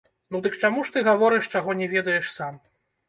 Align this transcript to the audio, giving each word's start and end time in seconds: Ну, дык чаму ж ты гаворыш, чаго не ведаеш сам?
Ну, 0.35 0.39
дык 0.45 0.55
чаму 0.61 0.85
ж 0.89 0.93
ты 0.95 1.03
гаворыш, 1.09 1.51
чаго 1.59 1.77
не 1.83 1.91
ведаеш 1.95 2.33
сам? 2.39 2.59